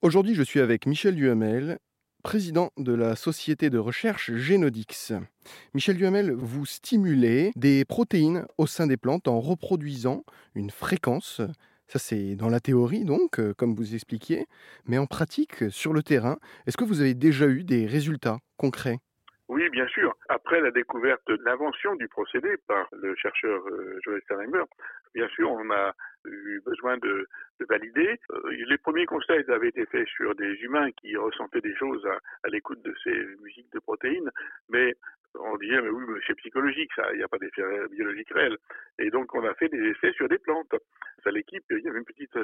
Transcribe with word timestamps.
Aujourd'hui, 0.00 0.36
je 0.36 0.44
suis 0.44 0.60
avec 0.60 0.86
Michel 0.86 1.16
Duhamel, 1.16 1.80
président 2.22 2.70
de 2.76 2.92
la 2.92 3.16
société 3.16 3.68
de 3.68 3.78
recherche 3.78 4.32
Genodix. 4.32 5.12
Michel 5.74 5.96
Duhamel, 5.96 6.30
vous 6.30 6.66
stimulez 6.66 7.50
des 7.56 7.84
protéines 7.84 8.46
au 8.58 8.68
sein 8.68 8.86
des 8.86 8.96
plantes 8.96 9.26
en 9.26 9.40
reproduisant 9.40 10.22
une 10.54 10.70
fréquence. 10.70 11.40
Ça, 11.88 11.98
c'est 11.98 12.36
dans 12.36 12.48
la 12.48 12.60
théorie, 12.60 13.04
donc, 13.04 13.40
euh, 13.40 13.54
comme 13.54 13.74
vous 13.74 13.96
expliquiez, 13.96 14.46
mais 14.86 14.98
en 14.98 15.06
pratique, 15.06 15.68
sur 15.70 15.92
le 15.92 16.04
terrain, 16.04 16.38
est-ce 16.68 16.76
que 16.76 16.84
vous 16.84 17.00
avez 17.00 17.14
déjà 17.14 17.48
eu 17.48 17.64
des 17.64 17.84
résultats 17.84 18.38
concrets? 18.56 19.00
Oui, 19.48 19.68
bien 19.70 19.86
sûr. 19.88 20.14
Après 20.28 20.60
la 20.60 20.70
découverte 20.70 21.26
l'invention 21.44 21.96
du 21.96 22.06
procédé 22.08 22.56
par 22.66 22.86
le 22.92 23.14
chercheur 23.16 23.62
euh, 23.68 24.20
Sternheimer, 24.24 24.64
bien 25.14 25.28
sûr, 25.28 25.50
on 25.50 25.70
a 25.70 25.94
eu 26.26 26.60
besoin 26.66 26.98
de, 26.98 27.26
de 27.58 27.66
valider. 27.66 28.20
Euh, 28.30 28.50
les 28.50 28.76
premiers 28.78 29.06
constats 29.06 29.40
avaient 29.48 29.68
été 29.68 29.86
faits 29.86 30.06
sur 30.08 30.34
des 30.34 30.52
humains 30.60 30.90
qui 31.00 31.16
ressentaient 31.16 31.62
des 31.62 31.74
choses 31.76 32.04
à, 32.06 32.18
à 32.44 32.48
l'écoute 32.50 32.82
de 32.82 32.94
ces 33.02 33.14
musiques 33.42 33.72
de 33.72 33.78
protéines, 33.78 34.30
mais 34.68 34.94
on 35.34 35.56
disait, 35.56 35.80
mais 35.80 35.88
oui, 35.88 36.04
mais 36.08 36.20
c'est 36.26 36.34
psychologique, 36.36 36.90
ça, 36.94 37.12
il 37.12 37.18
n'y 37.18 37.22
a 37.22 37.28
pas 37.28 37.38
d'effet 37.38 37.62
biologique 37.90 38.30
réel. 38.30 38.56
Et 38.98 39.10
donc, 39.10 39.34
on 39.34 39.44
a 39.44 39.54
fait 39.54 39.68
des 39.68 39.90
essais 39.90 40.12
sur 40.12 40.28
des 40.28 40.38
plantes. 40.38 40.74
À 41.24 41.30
l'équipe, 41.30 41.64
il 41.70 41.80
y 41.80 41.88
avait 41.88 41.98
une 41.98 42.06
petite 42.06 42.34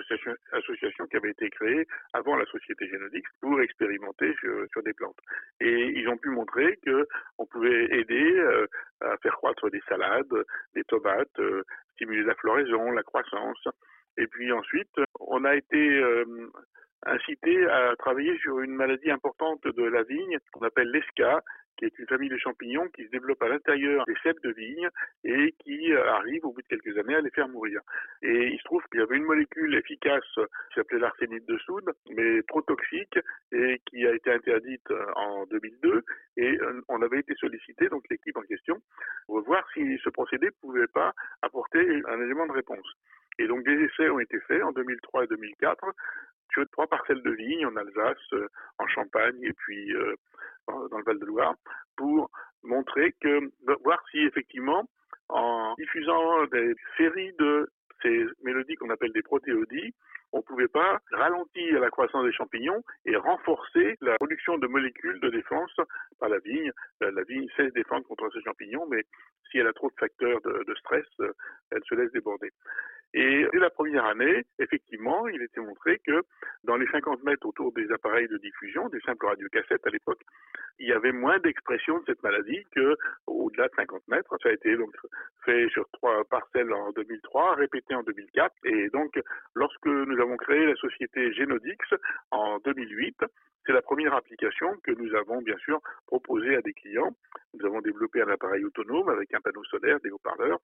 association, 0.53 1.07
qui 1.07 1.17
avait 1.17 1.31
été 1.31 1.49
créée 1.49 1.87
avant 2.13 2.37
la 2.37 2.45
société 2.45 2.87
Génodix 2.87 3.23
pour 3.41 3.59
expérimenter 3.63 4.35
sur, 4.41 4.83
des 4.83 4.93
plantes. 4.93 5.19
Et 5.61 5.87
ils 5.97 6.07
ont 6.09 6.19
pu 6.19 6.29
montrer 6.29 6.79
qu'on 6.85 7.47
pouvait 7.47 7.87
aider 7.97 8.37
euh, 8.37 8.67
à 9.01 9.17
faire 9.23 9.33
croître 9.37 9.71
des 9.71 9.81
salades, 9.89 10.45
des 10.75 10.85
tomates, 10.85 11.39
euh, 11.39 11.63
stimuler 11.95 12.25
la 12.25 12.35
floraison, 12.35 12.91
la 12.91 13.03
croissance. 13.03 13.67
Et 14.19 14.27
puis 14.27 14.53
ensuite, 14.53 15.01
on 15.19 15.45
a 15.45 15.57
été 15.57 15.79
euh, 15.79 16.51
incité 17.07 17.67
à 17.67 17.95
travailler 17.97 18.37
sur 18.39 18.61
une 18.61 18.75
maladie 18.75 19.11
importante 19.11 19.63
de 19.65 19.83
la 19.83 20.03
vigne 20.03 20.39
qu'on 20.53 20.67
appelle 20.67 20.91
l'ESCA, 20.91 21.43
qui 21.77 21.85
est 21.87 21.99
une 21.99 22.07
famille 22.07 22.29
de 22.29 22.37
champignons 22.37 22.89
qui 22.95 23.05
se 23.05 23.11
développe 23.11 23.43
à 23.43 23.49
l'intérieur 23.49 24.05
des 24.07 24.15
cèpes 24.23 24.43
de 24.43 24.53
vigne 24.53 24.89
et 25.25 25.55
qui 25.59 25.93
euh, 25.93 26.13
arrive 26.13 26.45
au 26.45 26.53
bout 26.53 26.63
de 26.63 26.69
quelques 26.69 26.97
années 26.99 27.17
à 27.17 27.21
les 27.21 27.31
faire 27.31 27.49
mourir. 27.49 27.81
Et 28.23 28.49
il 28.49 28.59
se 28.59 28.65
trouve 28.65 28.83
qu'il 28.91 29.01
y 29.01 29.03
avait 29.03 29.17
une 29.17 29.25
molécule 29.25 29.75
efficace 29.75 30.25
qui 30.35 30.75
s'appelait 30.75 30.99
l'arsénite 30.99 31.47
de 31.47 31.59
soude, 31.59 31.91
mais 32.11 32.43
trop 32.45 32.63
toxique 32.63 33.19
et 33.53 33.81
qui 33.87 34.07
a 34.07 34.15
été 34.15 34.31
interdite 34.33 34.91
euh, 34.91 35.07
en 35.17 35.47
2002. 35.47 36.03
Et 36.37 36.59
euh, 36.61 36.81
on 36.89 37.03
avait 37.03 37.21
été 37.21 37.35
sollicité, 37.35 37.89
donc 37.89 38.05
l'équipe 38.11 38.37
en 38.37 38.43
question, 38.43 38.81
pour 39.27 39.43
voir 39.43 39.65
si 39.75 39.99
ce 40.03 40.11
procédé 40.11 40.51
pouvait 40.61 40.87
pas 40.87 41.13
apporter 41.43 42.03
un 42.09 42.21
élément 42.21 42.47
de 42.47 42.53
réponse. 42.53 42.87
Et 43.39 43.49
donc 43.49 43.65
des 43.65 43.73
essais 43.73 44.09
ont 44.11 44.21
été 44.21 44.39
faits 44.41 44.63
en 44.63 44.73
2003 44.73 45.25
et 45.25 45.27
2004 45.27 45.85
trois 46.73 46.87
parcelles 46.87 47.23
de 47.23 47.31
vignes 47.31 47.67
en 47.67 47.77
Alsace, 47.77 48.35
en 48.79 48.87
Champagne 48.89 49.39
et 49.43 49.53
puis 49.53 49.93
dans 50.67 50.99
le 50.99 51.05
Val-de-Loire, 51.05 51.55
pour 51.97 52.31
montrer 52.63 53.15
que, 53.21 53.51
voir 53.83 54.03
si 54.11 54.19
effectivement, 54.19 54.89
en 55.29 55.75
diffusant 55.79 56.45
des 56.47 56.75
séries 56.97 57.33
de 57.39 57.71
ces 58.03 58.27
mélodies 58.43 58.77
qu'on 58.77 58.91
appelle 58.91 59.13
des 59.13 59.23
protéodies, 59.23 59.95
on 60.35 60.39
ne 60.39 60.43
pouvait 60.43 60.69
pas 60.69 61.01
ralentir 61.13 61.81
la 61.81 61.91
croissance 61.91 62.25
des 62.25 62.33
champignons 62.33 62.83
et 63.07 63.15
renforcer 63.17 63.97
la 64.01 64.17
production 64.17 64.59
de 64.59 64.67
molécules 64.67 65.21
de 65.21 65.31
défense 65.31 65.75
par 66.19 66.29
la 66.29 66.39
vigne. 66.41 66.73
La 67.01 67.23
vigne 67.23 67.49
sait 67.57 67.69
se 67.69 67.73
défendre 67.73 68.05
contre 68.07 68.29
ces 68.33 68.43
champignons, 68.43 68.87
mais 68.91 69.05
si 69.51 69.59
elle 69.59 69.69
a 69.69 69.73
trop 69.73 69.89
de 69.89 69.95
facteurs 69.99 70.41
de, 70.43 70.75
stress, 70.75 71.07
elle 71.71 71.83
se 71.85 71.95
laisse 71.95 72.11
déborder. 72.11 72.51
Et 73.17 73.47
dès 73.53 73.61
la 73.61 73.71
première 73.71 74.05
année, 74.07 74.45
effectivement, 74.59 75.29
il 75.29 75.41
était 75.41 75.61
montré 75.61 76.01
que 76.05 76.25
dans 76.65 76.77
les 76.77 76.87
50 76.89 77.23
mètres 77.23 77.47
autour 77.47 77.73
des 77.73 77.91
appareils 77.93 78.27
de 78.27 78.39
diffusion, 78.39 78.89
des 78.89 78.99
simples 79.03 79.27
radiocassettes 79.27 79.87
à 79.87 79.91
l'époque, 79.91 80.21
il 80.81 80.89
y 80.89 80.93
avait 80.93 81.13
moins 81.13 81.39
d'expression 81.39 82.01
de 82.01 82.05
cette 82.07 82.23
maladie 82.25 82.65
que 82.75 82.97
au-delà 83.29 83.69
de 83.69 83.75
50 83.77 84.09
mètres. 84.09 84.37
Ça 84.43 84.49
a 84.49 84.53
été 84.53 84.77
donc 84.77 84.93
fait 85.45 85.69
sur 85.69 85.89
trois 85.93 86.25
parcelles 86.25 86.73
en 86.73 86.91
2003, 86.91 87.55
répété 87.55 87.95
en 87.95 88.03
2004. 88.03 88.53
Et 88.65 88.89
donc, 88.91 89.13
lorsque 89.55 89.87
nous 89.87 90.21
avons 90.21 90.24
créé 90.37 90.67
la 90.67 90.75
société 90.77 91.33
Genodix 91.35 91.79
en 92.31 92.59
2008, 92.65 93.17
c'est 93.67 93.73
la 93.73 93.83
première 93.83 94.15
application 94.15 94.69
que 94.83 94.93
nous 94.93 95.15
avons 95.15 95.41
bien 95.41 95.57
sûr 95.59 95.81
proposée 96.07 96.57
à 96.57 96.61
des 96.61 96.75
clients. 96.75 97.17
Nous 97.55 97.65
avons 97.67 97.81
développé 97.81 98.21
un 98.21 98.29
appareil 98.29 98.65
autonome 98.65 99.09
avec 99.09 99.33
un 99.33 99.41
panneau 99.41 99.65
solaire, 99.65 99.99
des 100.01 100.11
haut-parleurs, 100.11 100.59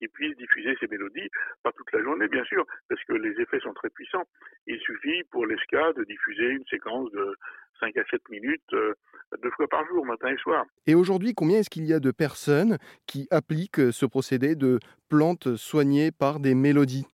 qui 0.00 0.08
puisse 0.08 0.36
diffuser 0.36 0.76
ces 0.80 0.88
mélodies, 0.88 1.28
pas 1.62 1.72
toute 1.72 1.92
la 1.92 2.02
journée 2.02 2.28
bien 2.28 2.44
sûr, 2.44 2.64
parce 2.88 3.02
que 3.04 3.12
les 3.12 3.40
effets 3.40 3.60
sont 3.60 3.74
très 3.74 3.90
puissants. 3.90 4.24
Il 4.66 4.80
suffit 4.80 5.22
pour 5.30 5.46
l'ESCA 5.46 5.92
de 5.92 6.04
diffuser 6.04 6.48
une 6.48 6.66
séquence 6.66 7.10
de 7.12 7.36
5 7.78 7.96
à 7.96 8.04
7 8.10 8.28
minutes 8.30 8.74
euh, 8.74 8.94
deux 9.42 9.50
fois 9.50 9.68
par 9.68 9.86
jour, 9.86 10.04
matin 10.04 10.28
et 10.28 10.38
soir. 10.38 10.64
Et 10.86 10.94
aujourd'hui, 10.94 11.34
combien 11.34 11.58
est-ce 11.58 11.70
qu'il 11.70 11.86
y 11.86 11.92
a 11.92 12.00
de 12.00 12.10
personnes 12.10 12.78
qui 13.06 13.28
appliquent 13.30 13.92
ce 13.92 14.06
procédé 14.06 14.56
de 14.56 14.80
plantes 15.08 15.56
soignées 15.56 16.10
par 16.10 16.40
des 16.40 16.54
mélodies 16.54 17.06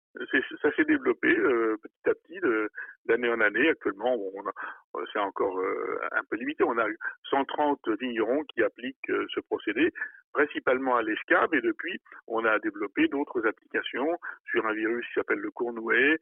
ça 0.65 0.75
s'est 0.75 0.85
développé 0.85 1.27
euh, 1.27 1.64
petit 1.77 2.09
à 2.09 2.13
petit 2.13 2.39
d'année 3.05 3.29
en 3.29 3.39
année. 3.41 3.69
Actuellement, 3.69 4.17
c'est 5.13 5.19
encore 5.19 5.59
euh, 5.59 5.99
un 6.11 6.23
peu 6.29 6.37
limité. 6.37 6.63
On 6.63 6.77
a 6.77 6.87
130 7.29 7.79
vignerons 7.99 8.43
qui 8.45 8.63
appliquent 8.63 9.09
euh, 9.09 9.25
ce 9.33 9.39
procédé, 9.41 9.91
principalement 10.33 10.95
à 10.95 11.01
l'escabe, 11.01 11.53
et 11.53 11.61
depuis, 11.61 11.99
on 12.27 12.43
a 12.45 12.59
développé 12.59 13.07
d'autres 13.07 13.45
applications 13.47 14.17
sur 14.49 14.65
un 14.65 14.73
virus 14.73 15.05
qui 15.07 15.13
s'appelle 15.13 15.39
le 15.39 15.51
cournouet, 15.51 16.19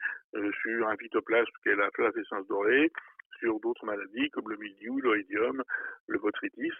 sur 0.61 0.87
un 0.87 0.97
phytoplasme 0.97 1.51
qui 1.63 1.69
est 1.69 1.75
la 1.75 1.89
flavescence 1.91 2.47
dorée, 2.47 2.91
sur 3.39 3.59
d'autres 3.59 3.85
maladies 3.85 4.29
comme 4.29 4.49
le 4.49 4.57
mildiou, 4.57 4.99
l'oïdium, 4.99 5.63
le 6.07 6.19
botrytis. 6.19 6.71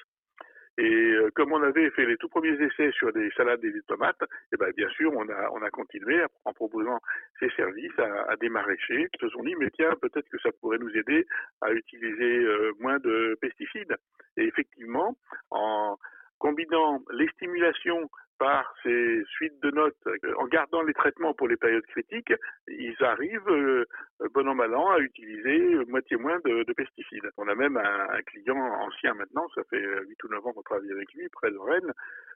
Et 0.78 1.12
euh, 1.14 1.30
comme 1.36 1.54
on 1.54 1.62
avait 1.62 1.92
fait 1.92 2.06
les 2.06 2.18
tout 2.18 2.30
premiers 2.30 2.60
essais 2.60 2.92
sur 2.94 3.14
des 3.14 3.30
salades 3.38 3.64
et 3.64 3.72
des 3.72 3.84
tomates, 3.84 4.24
eh 4.52 4.58
ben 4.58 4.72
bien 4.76 4.90
sûr 4.90 5.14
on 5.16 5.30
a 5.30 5.50
on 5.52 5.62
a 5.62 5.70
continué 5.70 6.24
en 6.46 6.54
proposant 6.54 7.00
ces 7.40 7.50
services 7.52 7.98
à, 8.00 8.32
à 8.32 8.36
des 8.38 8.50
maraîchers 8.50 9.08
qui 9.14 9.20
se 9.20 9.30
sont 9.30 9.44
dit 9.44 9.56
mais 9.60 9.70
tiens 9.70 9.94
peut-être 10.02 10.28
que 10.30 10.40
ça 10.40 10.50
pourrait 10.60 10.80
nous 10.80 10.96
aider 10.98 11.28
à 11.62 11.72
utiliser 11.72 12.40
euh, 12.40 12.72
moins 12.80 12.98
de 13.00 13.38
pesticides. 13.40 13.96
Et 14.38 14.46
effectivement 14.46 15.16
en 15.52 15.98
combinant 16.40 17.04
les 17.12 17.28
stimulations 17.30 18.10
par 18.44 18.76
ces 18.84 19.24
suites 19.36 19.58
de 19.64 19.72
notes, 19.72 20.06
euh, 20.06 20.34
en 20.36 20.48
gardant 20.48 20.82
les 20.82 20.94
traitements 20.94 21.34
pour 21.34 21.48
les 21.48 21.56
périodes 21.56 21.86
critiques, 21.86 22.34
ils 22.68 23.02
arrivent, 23.02 23.48
euh, 23.48 23.86
bon 24.34 24.46
an 24.50 24.54
mal 24.54 24.76
an, 24.76 24.92
à 24.92 25.00
utiliser 25.00 25.86
moitié 25.86 26.18
moins 26.18 26.40
de, 26.44 26.74
pesticides. 26.74 27.30
On 27.38 27.48
a 27.48 27.56
même 27.56 27.78
un, 27.78 28.22
client 28.24 28.58
ancien 28.58 29.14
maintenant, 29.14 29.48
ça 29.56 29.62
fait 29.70 29.82
8 29.82 30.24
ou 30.26 30.28
9 30.28 30.46
ans 30.46 30.52
qu'on 30.52 30.62
travaille 30.62 30.92
avec 30.92 31.14
lui, 31.14 31.30
près 31.30 31.52
de 31.52 31.58
Rennes, 31.58 31.94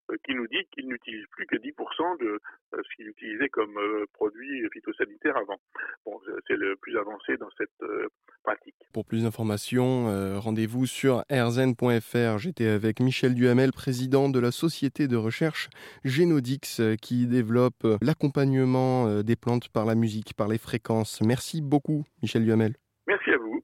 euh, 0.10 0.16
qui 0.24 0.34
nous 0.34 0.48
dit 0.48 0.66
qu'il 0.72 0.88
n'utilise 0.88 1.26
plus 1.28 1.46
que 1.46 1.58
10% 1.58 2.16
de 2.22 2.40
ce 2.72 2.96
qu'il 2.96 3.10
utilisait 3.10 3.50
comme 3.50 3.78
produit 4.14 4.66
phytosanitaire 4.72 5.36
avant. 5.36 5.60
Bon, 6.06 6.22
c'est 6.48 6.56
le 6.56 6.78
plus 6.78 6.98
avancé 6.98 7.36
dans 7.36 7.50
cette 7.58 7.84
pratique. 8.44 8.77
Pour 8.98 9.06
plus 9.06 9.22
d'informations, 9.22 10.40
rendez-vous 10.40 10.88
sur 10.88 11.24
rzn.fr. 11.32 12.40
J'étais 12.40 12.68
avec 12.68 13.00
Michel 13.00 13.36
Duhamel, 13.36 13.72
président 13.72 14.28
de 14.28 14.40
la 14.40 14.50
société 14.50 15.08
de 15.08 15.16
recherche 15.16 15.70
Genodix 16.04 16.80
euh, 16.80 16.96
qui 16.96 17.28
développe 17.28 17.86
euh, 17.86 17.98
l'accompagnement 18.02 19.06
euh, 19.06 19.22
des 19.22 19.36
plantes 19.36 19.70
par 19.70 19.86
la 19.86 19.94
musique, 19.94 20.34
par 20.34 20.48
les 20.48 20.58
fréquences. 20.58 21.22
Merci 21.22 21.62
beaucoup, 21.62 22.06
Michel 22.24 22.44
Duhamel. 22.44 22.74
Merci 23.08 23.30
à 23.30 23.38
vous. 23.38 23.62